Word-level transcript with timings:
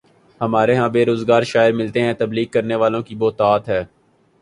ہمارے 0.41 0.75
ہاں 0.75 0.87
بے 0.89 1.01
روزگار 1.05 1.43
شاعر 1.51 1.71
ملتے 1.71 1.99
ہیں، 2.01 2.13
تبلیغ 2.13 2.47
کرنے 2.51 2.75
والوں 2.75 3.01
کی 3.01 3.15
بہتات 3.15 3.69
ہے۔ 3.69 3.83